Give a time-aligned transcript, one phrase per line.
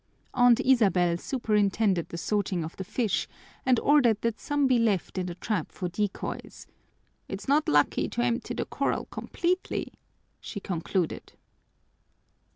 [0.33, 3.27] Aunt Isabel superintended the sorting of the fish
[3.67, 6.65] and ordered that some be left in the trap for decoys.
[7.27, 9.93] "It's not lucky to empty the corral completely,"
[10.39, 11.33] she concluded.